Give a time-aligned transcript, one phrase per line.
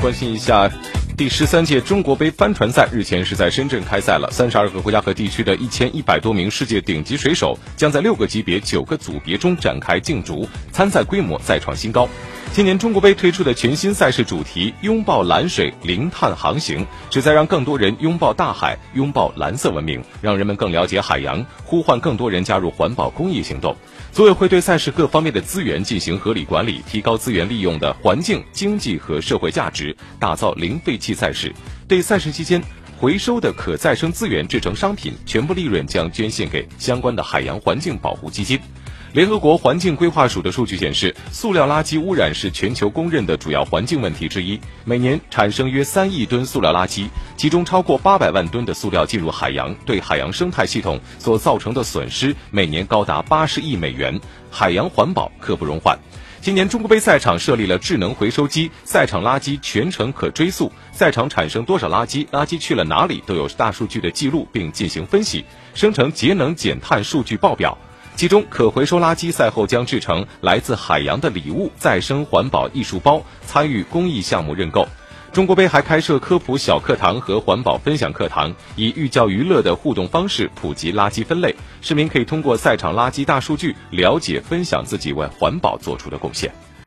[0.00, 0.70] 关心一下，
[1.18, 4.30] 第十三届中国杯帆船赛日前是在深圳开赛了。
[4.30, 12.08] 三十二个国家和地区的一千一百多名世界顶级水手将在六个级别、九个组别中展开竞逐，参赛规模再创新高。
[12.54, 23.76] 今年中国杯推出的全新赛事主题“拥抱蓝水，零碳航行”，旨在让更多人拥抱大海，拥抱蓝色文明，让人们更了解海洋，呼唤更多人加入环保公益行动。
[24.12, 31.52] 组委会对赛事各方面的资源进行合理管理，提高资源利用的环境、经济和社会价值，打造零废弃赛事。
[31.86, 32.62] 对赛事期间
[32.98, 38.58] 回收的可再生资源制成商品，全部利润将捐献给相关的海洋环境保护基金。
[39.14, 55.98] 联合国环境规划署的数据显示，塑料垃圾污染是全球公认的主要环境问题之一，每年产生约三亿吨塑料垃圾，其中超过八百万吨的塑料进入海洋，对海洋生态系统所造成的损失每年高达八十亿美元，海洋环保刻不容缓。
[56.42, 65.44] 今年中国杯赛场设立了智能回收机，赛场垃圾全程可追溯，赛场产生多少垃圾，垃圾去了哪里都有大数据的记录，并进行分析，
[65.74, 67.76] 生成节能减碳数据报表。
[68.18, 74.88] 其中，可回收垃圾赛后将制成来自海洋的礼物再生环保艺术包，参与公益项目认购。
[75.30, 81.54] 中国杯还开设科普小课堂和环保分享课堂，以寓教于乐的互动方式普及垃圾分类。
[81.80, 86.52] 市民可以通过赛场垃圾大数据了解分享自己为环保做出的贡献。